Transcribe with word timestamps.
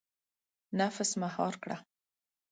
•نفس 0.79 1.11
مهار 1.21 1.53
کړه. 1.63 1.77